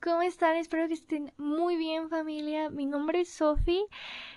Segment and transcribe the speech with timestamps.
[0.00, 0.56] ¿Cómo están?
[0.56, 2.70] Espero que estén muy bien familia.
[2.70, 3.84] Mi nombre es Sofi.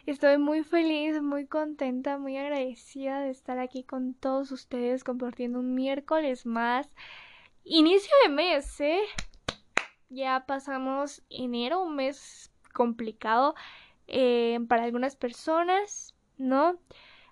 [0.08, 5.76] Estoy muy feliz, muy contenta, muy agradecida de estar aquí con todos ustedes compartiendo un
[5.76, 6.90] miércoles más.
[7.64, 9.00] Inicio de mes, ¿eh?
[10.10, 13.54] Ya pasamos enero, un mes complicado
[14.08, 16.80] eh, para algunas personas, ¿no?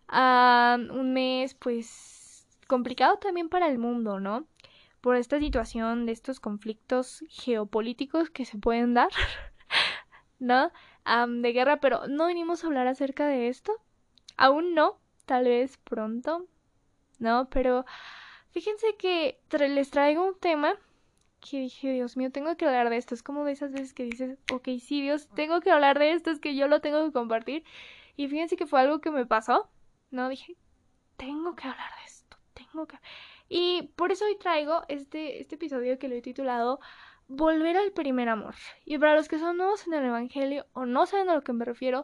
[0.08, 4.45] Ah, un mes pues complicado también para el mundo, ¿no?
[5.04, 9.09] Por esta situación de estos conflictos geopolíticos que se pueden dar,
[10.39, 10.71] ¿no?
[11.27, 13.73] de guerra, pero no venimos a hablar acerca de esto.
[14.38, 16.47] Aún no, tal vez pronto,
[17.20, 17.49] ¿no?
[17.49, 17.85] Pero
[18.52, 20.75] fíjense que les traigo un tema
[21.41, 23.13] que dije, Dios mío, tengo que hablar de esto.
[23.13, 26.31] Es como de esas veces que dices, ok, sí, Dios, tengo que hablar de esto,
[26.31, 27.66] es que yo lo tengo que compartir.
[28.16, 29.70] Y fíjense que fue algo que me pasó,
[30.11, 30.30] ¿no?
[30.30, 30.55] Dije,
[31.17, 32.97] tengo que hablar de esto, tengo que...
[33.55, 36.80] Y por eso hoy traigo este, este episodio que lo he titulado
[37.28, 38.55] Volver al primer amor.
[38.83, 41.53] Y para los que son nuevos en el Evangelio o no saben a lo que
[41.53, 42.03] me refiero,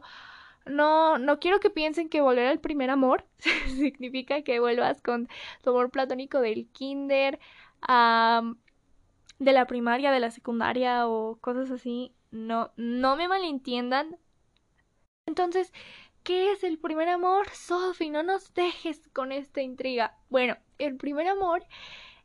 [0.67, 3.25] no, no quiero que piensen que volver al primer amor
[3.65, 5.27] significa que vuelvas con
[5.63, 7.39] tu amor platónico del kinder,
[9.39, 12.13] de la primaria, de la secundaria o cosas así.
[12.29, 14.19] No, no me malentiendan.
[15.25, 15.73] Entonces,
[16.29, 17.49] ¿qué es el primer amor?
[17.53, 20.15] Sophie, no nos dejes con esta intriga.
[20.29, 21.65] Bueno, el primer amor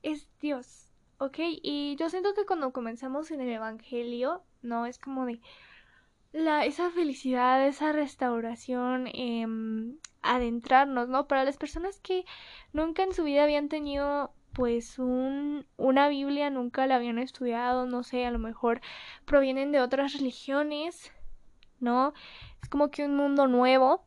[0.02, 1.38] es Dios, ¿ok?
[1.62, 4.84] Y yo siento que cuando comenzamos en el Evangelio, ¿no?
[4.84, 5.40] Es como de
[6.32, 9.46] la, esa felicidad, esa restauración, eh,
[10.20, 11.26] adentrarnos, ¿no?
[11.26, 12.26] Para las personas que
[12.74, 18.02] nunca en su vida habían tenido pues un, una Biblia, nunca la habían estudiado, no
[18.02, 18.82] sé, a lo mejor
[19.24, 21.10] provienen de otras religiones,
[21.84, 22.14] ¿no?
[22.62, 24.04] Es como que un mundo nueo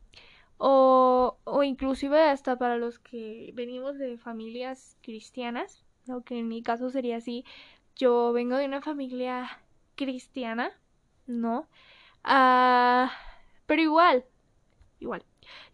[0.58, 6.22] o, o inclusive hasta para los que venimos de familias cristianas, ¿no?
[6.22, 7.44] que en mi caso sería así,
[7.96, 9.60] yo vengo de una familia
[9.96, 10.70] cristiana,
[11.26, 11.68] ¿no?
[12.24, 13.10] Ah,
[13.66, 14.24] pero igual,
[15.00, 15.24] igual.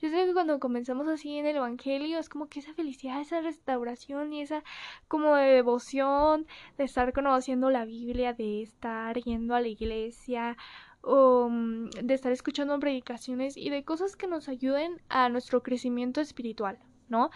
[0.00, 3.40] Yo sé que cuando comenzamos así en el Evangelio es como que esa felicidad, esa
[3.40, 4.62] restauración y esa
[5.08, 6.46] como de devoción,
[6.78, 10.56] de estar conociendo la Biblia, de estar yendo a la iglesia,
[11.06, 16.78] mm, de estar escuchando predicaciones y de cosas que nos ayuden a nuestro crecimiento espiritual,
[17.08, 17.30] ¿no?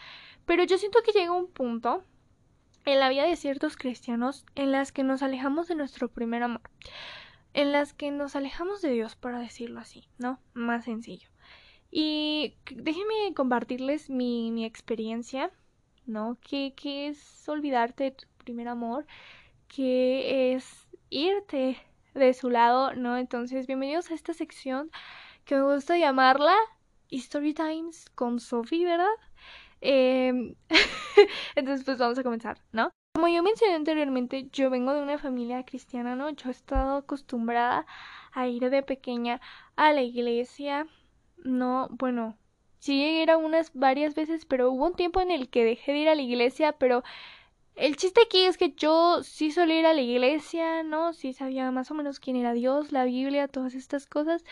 [0.47, 2.05] Pero yo siento que llega un punto
[2.85, 6.63] en la vida de ciertos cristianos en las que nos alejamos de nuestro primer amor,
[7.53, 10.41] en las que nos alejamos de Dios, para decirlo así, ¿no?
[10.55, 11.29] Más sencillo.
[11.91, 15.51] Y déjenme compartirles mi, mi experiencia,
[16.07, 16.39] ¿no?
[16.41, 19.07] ¿Qué, ¿Qué es olvidarte de tu primer amor?
[19.69, 21.79] ¿Qué es irte
[22.15, 23.17] de su lado, ¿no?
[23.17, 24.91] Entonces, bienvenidos a esta sección
[25.45, 26.55] que me gusta llamarla
[27.11, 29.07] Story Times con Sophie, ¿verdad?
[29.81, 30.55] Em,
[31.57, 32.91] entonces, pues vamos a comenzar, ¿no?
[33.15, 36.31] Como yo mencioné anteriormente, yo vengo de una familia cristiana, ¿no?
[36.31, 37.87] Yo he estado acostumbrada
[38.33, 39.41] a ir de pequeña
[39.77, 40.87] a la iglesia,
[41.45, 42.37] no, bueno,
[42.79, 45.99] sí llegué a unas varias veces, pero hubo un tiempo en el que dejé de
[45.99, 47.03] ir a la iglesia, pero
[47.79, 51.13] el chiste aquí es que yo sí solía ir a la iglesia, ¿no?
[51.13, 54.45] Sí sabía más o menos quién era Dios, la Biblia, todas estas cosas.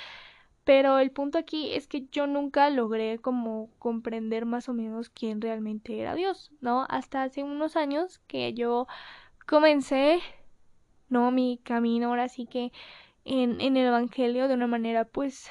[0.65, 5.41] Pero el punto aquí es que yo nunca logré como comprender más o menos quién
[5.41, 6.87] realmente era Dios, ¿no?
[6.89, 8.87] Hasta hace unos años que yo
[9.47, 10.21] comencé,
[11.09, 11.31] ¿no?
[11.31, 12.73] Mi camino ahora sí que
[13.25, 15.51] en, en el Evangelio de una manera pues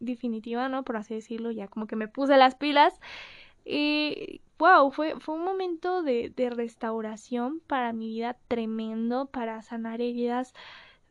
[0.00, 0.84] definitiva, ¿no?
[0.84, 2.98] Por así decirlo, ya como que me puse las pilas
[3.64, 10.00] y wow, fue, fue un momento de, de restauración para mi vida tremendo, para sanar
[10.00, 10.54] heridas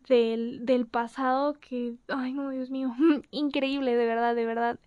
[0.07, 2.93] del, del pasado que, ay no, Dios mío,
[3.31, 4.79] increíble, de verdad, de verdad.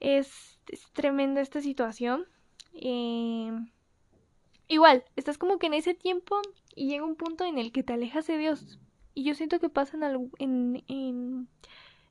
[0.00, 0.58] Es,
[0.92, 2.26] tremenda esta situación.
[2.74, 3.50] Eh,
[4.68, 6.40] igual, estás como que en ese tiempo
[6.74, 8.78] y llega un punto en el que te alejas de Dios.
[9.14, 9.96] Y yo siento que pasa
[10.38, 11.48] en, en,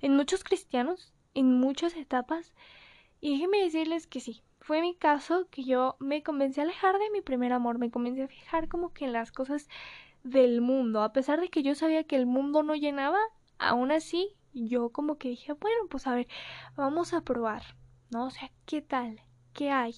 [0.02, 2.54] en muchos cristianos, en muchas etapas.
[3.22, 7.12] Y déjenme decirles que sí, fue mi caso que yo me comencé a alejar de
[7.12, 9.70] mi primer amor, me comencé a fijar como que en las cosas
[10.24, 13.20] del mundo, a pesar de que yo sabía que el mundo no llenaba,
[13.60, 16.28] aún así yo como que dije, bueno, pues a ver,
[16.76, 17.62] vamos a probar,
[18.10, 18.26] ¿no?
[18.26, 19.22] O sea, ¿qué tal?
[19.54, 19.94] ¿Qué hay?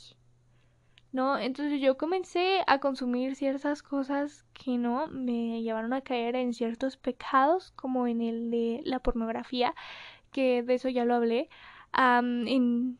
[1.13, 1.37] ¿No?
[1.37, 6.97] Entonces yo comencé a consumir ciertas cosas que no me llevaron a caer en ciertos
[6.97, 9.73] pecados, como en el de la pornografía,
[10.33, 11.47] que de eso ya lo hablé,
[11.93, 12.99] en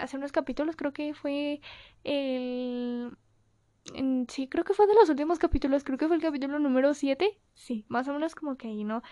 [0.00, 1.60] hace unos capítulos, creo que fue
[2.04, 3.16] el...
[4.28, 7.38] sí, creo que fue de los últimos capítulos, creo que fue el capítulo número 7,
[7.54, 9.02] sí, más o menos como que ahí, ¿no?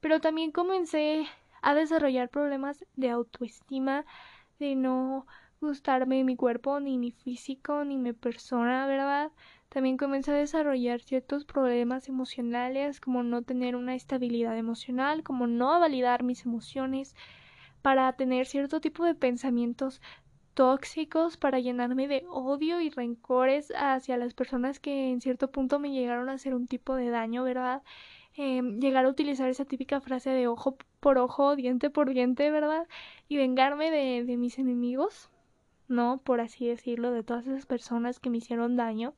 [0.00, 1.26] Pero también comencé
[1.62, 4.04] a desarrollar problemas de autoestima,
[4.58, 5.26] de no
[5.60, 9.32] gustarme mi cuerpo, ni mi físico, ni mi persona, ¿verdad?
[9.68, 15.78] también comencé a desarrollar ciertos problemas emocionales, como no tener una estabilidad emocional, como no
[15.80, 17.14] validar mis emociones,
[17.86, 20.02] para tener cierto tipo de pensamientos
[20.54, 25.92] tóxicos, para llenarme de odio y rencores hacia las personas que en cierto punto me
[25.92, 27.84] llegaron a hacer un tipo de daño, ¿verdad?
[28.36, 32.88] Eh, llegar a utilizar esa típica frase de ojo por ojo, diente por diente, ¿verdad?
[33.28, 35.30] Y vengarme de, de mis enemigos,
[35.86, 36.18] ¿no?
[36.18, 39.14] Por así decirlo, de todas esas personas que me hicieron daño.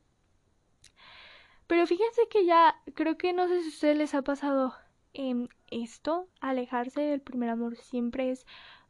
[1.67, 4.75] Pero fíjense que ya creo que no sé si a ustedes les ha pasado
[5.19, 8.47] en esto, alejarse del primer amor siempre es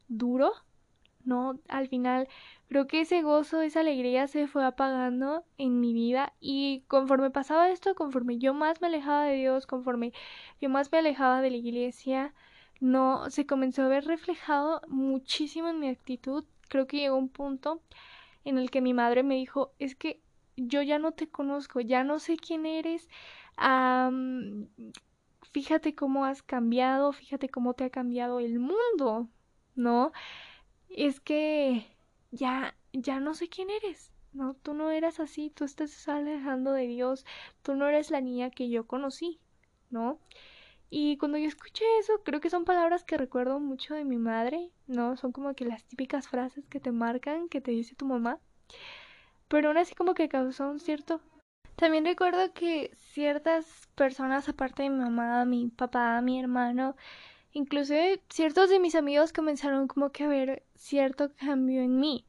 [0.09, 0.53] duro,
[1.25, 1.59] ¿no?
[1.69, 2.29] Al final
[2.69, 7.71] creo que ese gozo, esa alegría se fue apagando en mi vida y conforme pasaba
[7.71, 10.13] esto, conforme yo más me alejaba de Dios, conforme
[10.61, 12.35] yo más me alejaba de la iglesia,
[12.79, 16.45] no se comenzó a ver reflejado muchísimo en mi actitud.
[16.69, 17.81] Creo que llegó un punto
[18.45, 20.21] en el que mi madre me dijo, es que
[20.57, 23.09] yo ya no te conozco, ya no sé quién eres,
[25.53, 29.29] fíjate cómo has cambiado, fíjate cómo te ha cambiado el mundo,
[29.75, 30.13] ¿no?
[30.91, 31.87] Es que
[32.31, 34.55] ya, ya no sé quién eres, ¿no?
[34.55, 37.25] Tú no eras así, tú estás alejando de Dios,
[37.63, 39.41] tú no eres la niña que yo conocí,
[39.91, 40.19] ¿no?
[40.91, 44.71] Y cuando yo escuché eso, creo que son palabras que recuerdo mucho de mi madre,
[44.87, 45.17] ¿no?
[45.17, 48.41] Son como que las típicas frases que te marcan, que te dice tu mamá
[49.49, 51.21] pero aún así como que causó un cierto...
[51.79, 56.97] También recuerdo que ciertas personas, aparte de mi mamá, mi papá, mi hermano,
[57.53, 62.25] inclusive ciertos de mis amigos comenzaron como que a ver cierto cambio en mí,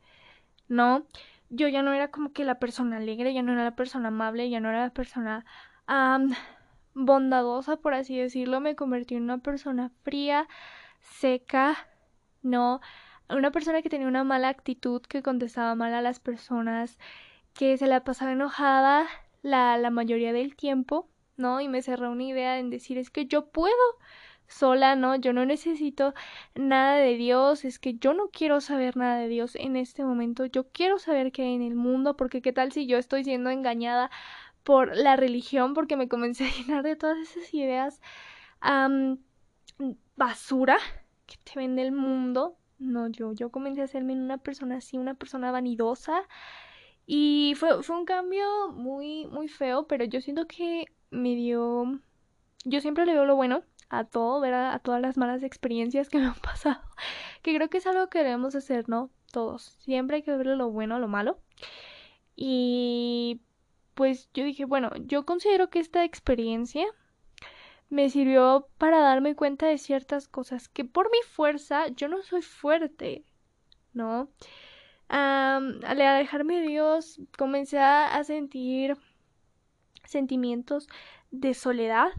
[0.68, 1.04] ¿no?
[1.50, 4.51] Yo ya no era como que la persona alegre, ya no era la persona amable,
[4.51, 5.46] ya no era la persona
[6.94, 10.48] bondadosa, por así decirlo, me convertí en una persona fría,
[11.02, 11.75] seca,
[12.44, 12.81] ¿no?
[13.30, 17.00] una persona que tenía una mala actitud, que contestaba mal a las personas,
[17.56, 19.07] que se la pasaba enojada
[19.42, 21.62] la, la mayoría del tiempo, ¿no?
[21.62, 23.76] Y me cerró una idea en decir, es que yo puedo
[24.48, 25.16] sola, ¿no?
[25.16, 26.14] Yo no necesito
[26.56, 30.46] nada de Dios, es que yo no quiero saber nada de Dios en este momento,
[30.46, 33.50] yo quiero saber qué hay en el mundo, porque qué tal si yo estoy siendo
[33.52, 34.10] engañada
[34.64, 38.02] por la religión, porque me comencé a llenar de todas esas ideas
[40.16, 40.78] basura
[41.26, 45.14] que te vende el mundo, no, yo, yo comencé a hacerme una persona así, una
[45.14, 46.24] persona vanidosa.
[47.12, 52.00] Y fue, fue un cambio muy, muy feo, pero yo siento que me dio...
[52.66, 54.74] Yo siempre le veo lo bueno a todo, ¿verdad?
[54.74, 56.80] A todas las malas experiencias que me han pasado.
[57.42, 59.10] Que creo que es algo que debemos hacer, ¿no?
[59.32, 59.64] Todos.
[59.80, 61.40] Siempre hay que ver lo bueno a lo malo.
[62.36, 63.42] Y
[63.96, 66.86] pues yo dije, bueno, yo considero que esta experiencia
[67.90, 72.44] me sirvió para darme cuenta de ciertas cosas que por mi fuerza yo no soy
[72.44, 73.26] fuerte,
[73.94, 74.30] ¿no?
[75.10, 78.98] Al alejarme de Dios comencé a sentir
[80.06, 80.88] sentimientos
[81.32, 82.10] de soledad,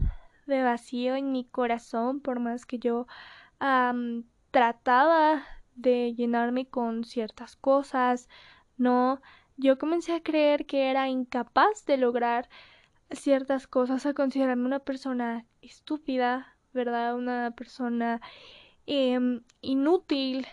[0.47, 3.07] de vacío en mi corazón, por más que yo
[4.51, 5.43] trataba
[5.75, 8.27] de llenarme con ciertas cosas,
[8.77, 9.21] ¿no?
[9.57, 12.49] Yo comencé a creer que era incapaz de lograr
[13.11, 17.15] ciertas cosas, a considerarme una persona estúpida, ¿verdad?
[17.15, 18.21] Una persona
[18.85, 20.47] em, inútil,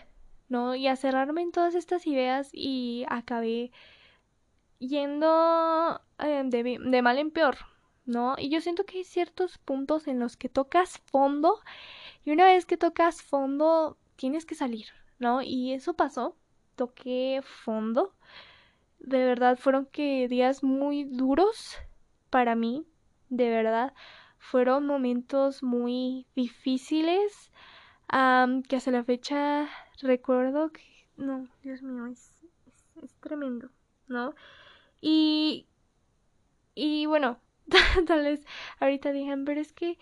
[0.49, 0.75] ¿no?
[0.75, 3.71] Y a cerrarme en todas estas ideas y acabé
[4.79, 7.57] yendo em, de, de mal en peor,
[8.05, 8.35] ¿no?
[8.37, 11.59] Y yo siento que hay ciertos puntos en los que tocas fondo
[12.25, 14.87] y una vez que tocas fondo tienes que salir,
[15.19, 15.41] ¿no?
[15.41, 16.35] Y eso pasó,
[16.75, 18.13] toqué fondo.
[18.99, 21.77] De verdad fueron que días muy duros
[22.29, 22.85] para mí,
[23.29, 23.93] de verdad,
[24.37, 27.51] fueron momentos muy difíciles
[28.09, 29.69] que hasta la fecha
[30.01, 30.83] recuerdo que
[31.17, 32.43] no, Dios mío, es,
[33.03, 33.69] es, tremendo,
[34.07, 34.33] ¿no?
[35.01, 35.67] Y,
[36.75, 37.39] y bueno,
[38.07, 38.45] tal vez
[38.79, 39.97] ahorita digan, pero es que,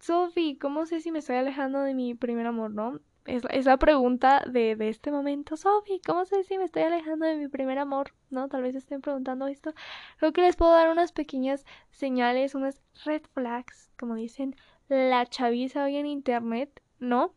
[0.00, 3.00] Sophie, ¿cómo sé si me estoy alejando de mi primer amor, no?
[3.26, 5.56] es, la pregunta de, de este momento.
[5.56, 8.12] Sophie, ¿cómo sé si me estoy alejando de mi primer amor?
[8.30, 8.48] ¿No?
[8.48, 9.74] Tal vez estén preguntando esto.
[10.18, 14.56] Creo que les puedo dar unas pequeñas señales, unas red flags, como dicen
[14.88, 17.34] la chaviza hoy en internet, ¿no?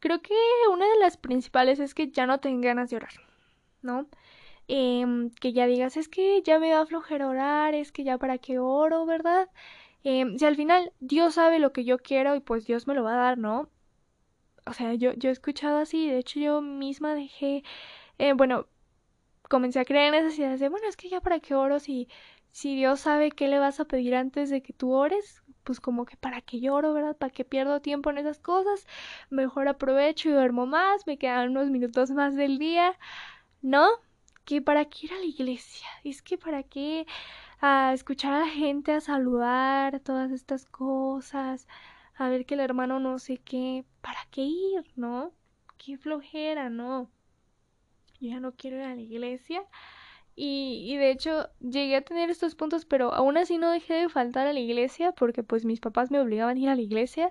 [0.00, 0.34] Creo que
[0.72, 3.12] una de las principales es que ya no tengan ganas de orar,
[3.82, 4.06] ¿no?
[4.68, 8.38] Em, que ya digas, es que ya me da flojera orar, es que ya para
[8.38, 9.48] qué oro, ¿verdad?
[10.04, 13.04] Eh, si al final Dios sabe lo que yo quiero y pues Dios me lo
[13.04, 13.70] va a dar, ¿no?
[14.66, 17.64] o sea, yo, yo he escuchado así, de hecho yo misma dejé,
[18.18, 18.66] eh, bueno,
[19.48, 22.08] comencé a creer en esas ideas de, bueno, es que ya para qué oro si,
[22.52, 26.04] si Dios sabe qué le vas a pedir antes de que tú ores, pues como
[26.06, 27.16] que para qué lloro, ¿verdad?
[27.16, 28.86] ¿Para qué pierdo tiempo en esas cosas?
[29.30, 32.98] Mejor aprovecho y duermo más, me quedan unos minutos más del día,
[33.62, 33.86] ¿no?
[34.44, 37.06] que para qué ir a la iglesia, es que para qué
[37.60, 41.68] a escuchar a la gente, a saludar, todas estas cosas,
[42.16, 45.32] a ver que el hermano no sé qué, ¿para qué ir, no?
[45.78, 47.10] Qué flojera, ¿no?
[48.20, 49.62] Yo ya no quiero ir a la iglesia.
[50.42, 54.46] Y, de hecho llegué a tener estos puntos, pero aún así no dejé de faltar
[54.46, 57.28] a la iglesia porque pues mis papás me obligaban a ir a la iglesia,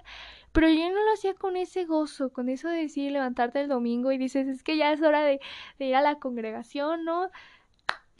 [0.51, 4.11] pero yo no lo hacía con ese gozo, con eso de decir levantarte el domingo
[4.11, 5.39] y dices es que ya es hora de,
[5.79, 7.31] de ir a la congregación, ¿no?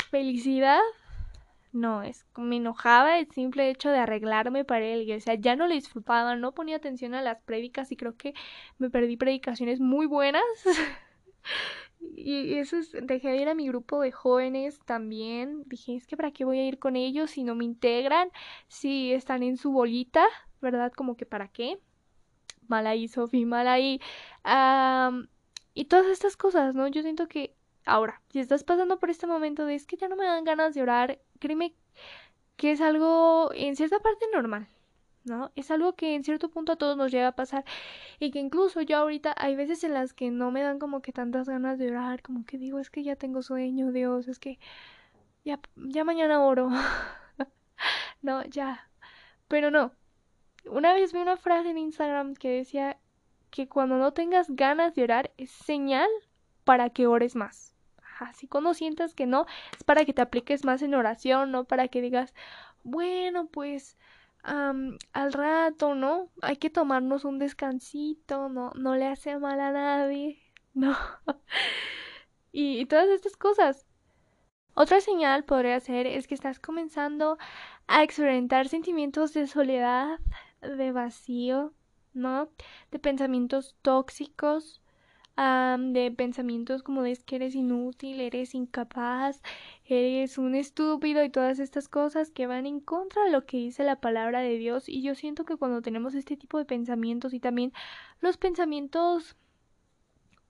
[0.09, 0.79] Felicidad,
[1.71, 5.35] no, es me enojaba el simple hecho de arreglarme para ir a la iglesia.
[5.35, 8.33] Ya no lo disfrutaba, no ponía atención a las prédicas y creo que
[8.79, 10.43] me perdí predicaciones muy buenas.
[11.99, 15.63] y eso es, dejé de ir a mi grupo de jóvenes también.
[15.67, 18.31] Dije, es que para qué voy a ir con ellos si no me integran,
[18.67, 20.25] si están en su bolita,
[20.61, 20.91] ¿verdad?
[20.93, 21.79] Como que para qué.
[22.67, 23.99] Mal ahí, Sofi, mal ahí.
[25.73, 26.87] y todas estas cosas, ¿no?
[26.87, 30.15] Yo siento que ahora, si estás pasando por este momento de es que ya no
[30.15, 31.73] me dan ganas de orar, créeme
[32.57, 34.67] que es algo en cierta parte normal,
[35.55, 37.65] Es algo que en cierto punto a todos nos llega a pasar
[38.19, 41.11] y que incluso yo ahorita hay veces en las que no me dan como que
[41.11, 44.59] tantas ganas de orar, como que digo, es que ya tengo sueño, Dios, es que
[45.45, 46.69] ya, ya mañana oro.
[48.21, 48.89] no, ya.
[49.47, 49.91] Pero no.
[50.65, 52.97] Una vez vi una frase en Instagram que decía
[53.49, 56.09] que cuando no tengas ganas de orar es señal
[56.63, 57.73] para que ores más.
[58.19, 59.45] Así cuando sientas que no,
[59.75, 62.33] es para que te apliques más en oración, no para que digas,
[62.83, 63.97] bueno, pues
[64.43, 66.29] al rato, ¿no?
[66.41, 70.41] Hay que tomarnos un descansito, no, no le hace mal a nadie,
[70.73, 70.95] no.
[72.51, 73.85] y, y todas estas cosas.
[74.75, 77.37] Otra señal podría ser es que estás comenzando
[77.87, 80.19] a experimentar sentimientos de soledad,
[80.61, 81.73] de vacío,
[82.13, 82.49] ¿no?
[82.91, 84.81] De pensamientos tóxicos,
[85.39, 89.41] de pensamientos como de que eres inútil, eres incapaz,
[89.85, 93.83] eres un estúpido y todas estas cosas que van en contra de lo que dice
[93.85, 94.89] la palabra de Dios.
[94.89, 97.71] Y yo siento que cuando tenemos este tipo de pensamientos y también
[98.19, 99.37] los pensamientos,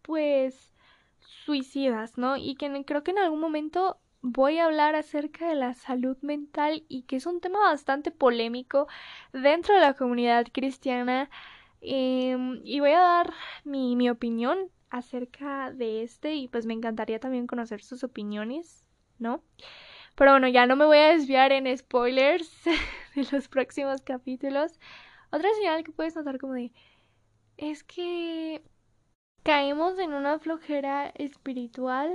[0.01, 0.74] pues,
[1.19, 2.38] suicidas, ¿no?
[2.38, 6.84] Y que creo que en algún momento voy a hablar acerca de la salud mental
[6.89, 8.88] y que es un tema bastante polémico
[9.34, 11.29] dentro de la comunidad cristiana.
[11.81, 17.19] Em, y voy a dar mi, mi opinión acerca de este y pues me encantaría
[17.19, 18.86] también conocer sus opiniones,
[19.17, 19.41] ¿no?
[20.15, 22.51] Pero bueno, ya no me voy a desviar en spoilers
[23.15, 24.79] de los próximos capítulos.
[25.31, 26.72] Otra señal que puedes notar como de
[27.58, 28.62] es que
[29.43, 32.12] caemos en una flojera espiritual,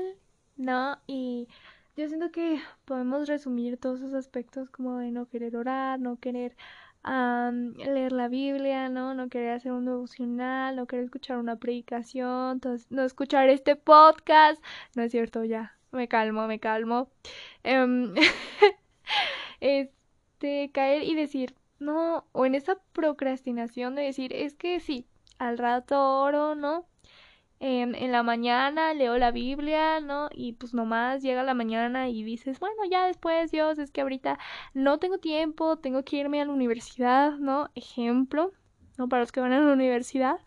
[0.57, 0.99] ¿no?
[1.07, 1.49] Y
[1.97, 6.57] yo siento que podemos resumir todos esos aspectos como de no querer orar, no querer
[7.05, 9.15] leer la Biblia, ¿no?
[9.15, 14.63] No querer hacer un devocional, no querer escuchar una predicación, no escuchar este podcast.
[14.95, 17.11] No es cierto, ya, me calmo, me calmo.
[17.63, 18.15] Em,
[19.61, 25.07] este, caer y decir, no, o en esa procrastinación de decir, es que sí,
[25.39, 26.87] al rato oro, ¿no?
[27.61, 30.29] En la mañana leo la Biblia, ¿no?
[30.33, 34.39] Y pues nomás llega la mañana y dices, bueno, ya después, Dios, es que ahorita
[34.75, 37.71] no tengo tiempo, tengo que irme a la universidad, ¿no?
[37.75, 38.53] Ejemplo,
[38.99, 39.09] ¿no?
[39.09, 40.39] Para los que van a la universidad.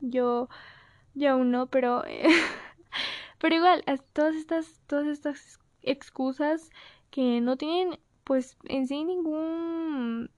[0.00, 0.48] Yo,
[1.14, 2.02] yo aún no, pero...
[3.38, 6.70] pero igual, todas estas, todas estas excusas
[7.10, 10.30] que no tienen, pues, en sí ningún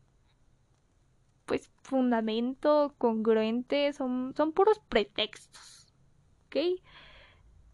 [1.47, 5.87] pues fundamento congruente, son, son puros pretextos.
[6.47, 6.57] ¿Ok?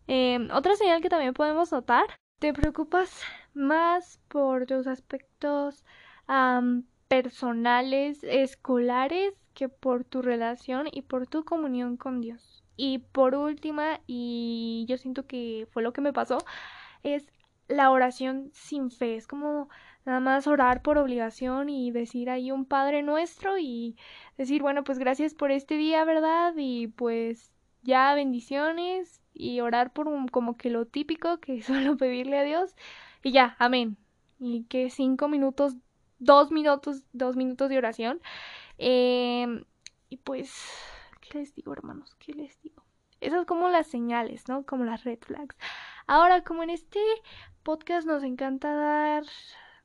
[0.06, 2.04] Em, otra señal que también podemos notar,
[2.38, 3.22] te preocupas
[3.54, 5.84] más por tus aspectos
[7.08, 12.64] personales, escolares, que por tu relación y por tu comunión con Dios.
[12.76, 16.38] Y por última, y yo siento que fue lo que me pasó,
[17.02, 17.30] es
[17.68, 19.16] la oración sin fe.
[19.16, 19.68] Es como
[20.04, 23.96] nada más orar por obligación y decir ahí un Padre nuestro y
[24.36, 26.54] decir, bueno, pues gracias por este día, ¿verdad?
[26.56, 32.38] Y pues ya bendiciones y orar por un, como que lo típico que suelo pedirle
[32.38, 32.74] a Dios
[33.22, 33.96] y ya, amén.
[34.38, 35.76] Y que cinco minutos,
[36.18, 38.20] dos minutos, dos minutos de oración.
[38.78, 39.64] Em,
[40.08, 40.52] y pues,
[41.20, 42.16] ¿qué les digo, hermanos?
[42.16, 42.82] ¿Qué les digo?
[43.20, 44.64] Esas como las señales, ¿no?
[44.66, 45.56] Como las red flags.
[46.08, 46.98] Ahora, como en este
[47.62, 49.22] podcast nos encanta dar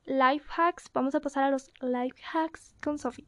[0.08, 3.28] life hacks, vamos a pasar a los life hacks con Sophie.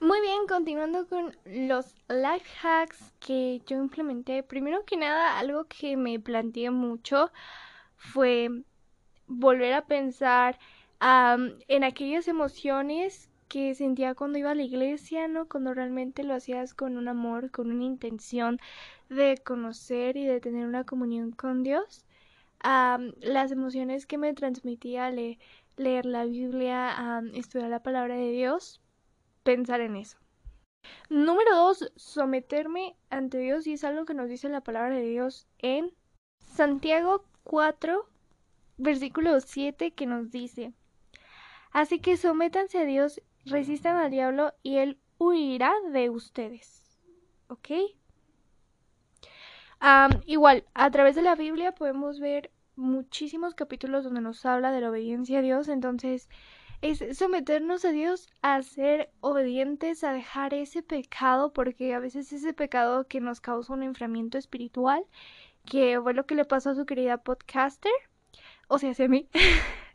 [0.00, 4.42] Muy bien, continuando con los life hacks que yo implementé.
[4.42, 7.30] Primero que nada, algo que me planteé mucho
[7.96, 8.48] fue
[9.26, 10.58] volver a pensar
[11.00, 15.48] en aquellas emociones que sentía cuando iba a la iglesia, ¿no?
[15.48, 18.60] Cuando realmente lo hacías con un amor, con una intención
[19.08, 22.04] de conocer y de tener una comunión con Dios.
[22.62, 28.80] Las emociones que me transmitía leer la Biblia, estudiar la palabra de Dios,
[29.42, 30.18] pensar en eso.
[31.08, 35.46] Número dos, someterme ante Dios y es algo que nos dice la palabra de Dios
[35.58, 35.92] en
[36.38, 38.08] Santiago 4,
[38.76, 40.72] versículo 7 que nos dice,
[41.70, 46.98] Así que sométanse a Dios, resistan al diablo y él huirá de ustedes.
[47.48, 47.70] ¿Ok?
[50.26, 54.90] Igual, a través de la Biblia podemos ver muchísimos capítulos donde nos habla de la
[54.90, 56.28] obediencia a Dios, entonces
[56.80, 62.52] es someternos a Dios a ser obedientes, a dejar ese pecado, porque a veces ese
[62.54, 65.04] pecado que nos causa un enfriamiento espiritual,
[65.64, 67.92] que fue lo que le pasó a su querida podcaster,
[68.68, 69.28] o sea, a mí.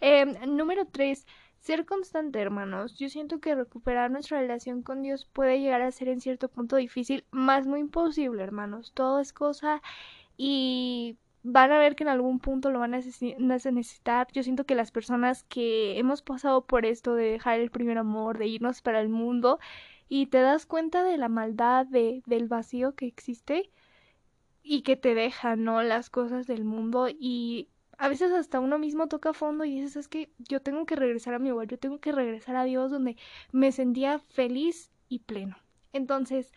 [0.00, 1.26] Em, número 3.
[1.62, 2.98] Ser constante, hermanos.
[2.98, 6.74] Yo siento que recuperar nuestra relación con Dios puede llegar a ser en cierto punto
[6.74, 8.90] difícil, más no imposible, hermanos.
[8.94, 9.80] Todo es cosa
[10.36, 14.26] y van a ver que en algún punto lo van a necesitar.
[14.32, 18.38] Yo siento que las personas que hemos pasado por esto de dejar el primer amor,
[18.38, 19.60] de irnos para el mundo,
[20.08, 23.70] y te das cuenta de la maldad, de, del vacío que existe
[24.64, 25.82] y que te deja, ¿no?
[25.84, 27.68] Las cosas del mundo y
[28.02, 31.34] a veces hasta uno mismo toca fondo y dices, es que yo tengo que regresar
[31.34, 33.16] a mi hogar, yo tengo que regresar a Dios donde
[33.52, 35.56] me sentía feliz y pleno.
[35.92, 36.50] Entonces,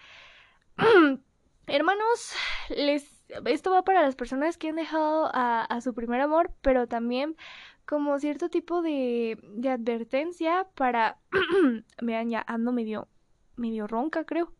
[1.67, 2.33] hermanos,
[2.75, 7.35] les esto va para las personas que han dejado a, su primer amor, pero también
[7.85, 11.19] como cierto tipo de, de advertencia para
[12.01, 13.07] vean ya ando medio
[13.55, 14.53] medio ronca creo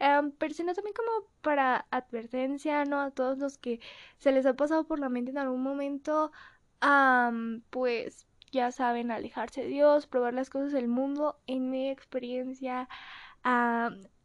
[0.00, 3.00] Um, pero sino también como para advertencia, ¿no?
[3.00, 3.80] A todos los que
[4.18, 6.32] se les ha pasado por la mente en algún momento,
[7.70, 11.38] pues ya saben, alejarse de Dios, probar las cosas del mundo.
[11.46, 12.88] En mi experiencia,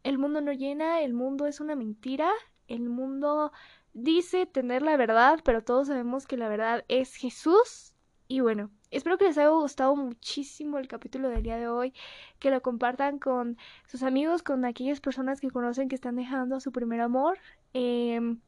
[0.04, 2.32] el mundo no llena, el mundo es una mentira,
[2.68, 3.52] el mundo
[3.94, 7.94] dice tener la verdad, pero todos sabemos que la verdad es Jesús.
[8.28, 11.94] Y bueno, Espero que les haya gustado muchísimo el capítulo del día de hoy,
[12.40, 16.72] que lo compartan con sus amigos, con aquellas personas que conocen que están dejando su
[16.72, 17.38] primer amor.
[17.74, 18.40] Em,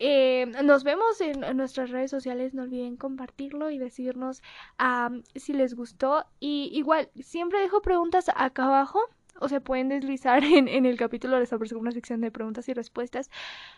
[0.00, 4.42] em, nos vemos en, nuestras redes sociales, no olviden compartirlo y decirnos
[5.36, 6.26] si les gustó.
[6.40, 9.00] Y igual, siempre dejo preguntas acá abajo
[9.40, 12.74] o se pueden deslizar en, en el capítulo les aparece una sección de preguntas y
[12.74, 13.30] respuestas.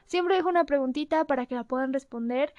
[0.07, 2.55] Siempre dejo una preguntita para que la puedan responder.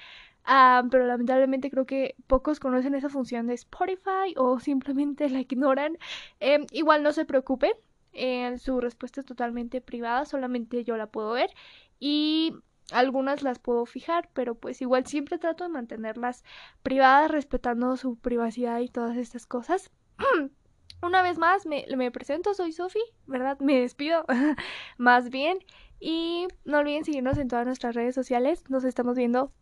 [0.48, 5.98] Ah, pero lamentablemente creo que pocos conocen esa función de Spotify o simplemente la ignoran.
[6.38, 7.72] Em, igual no se preocupen,
[8.12, 11.50] eh, su respuesta es totalmente privada, solamente yo la puedo ver
[11.98, 12.54] y
[12.92, 16.44] algunas las puedo fijar, pero pues igual siempre trato de mantenerlas
[16.84, 19.90] privadas, respetando su privacidad y todas estas cosas.
[21.02, 23.58] Una vez más me, me presento, soy Sofi, ¿verdad?
[23.60, 24.24] Me despido
[24.98, 25.58] más bien.
[25.98, 28.64] Y no olviden seguirnos en todas nuestras redes sociales.
[28.68, 29.52] Nos estamos viendo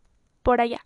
[0.45, 0.79] por allá.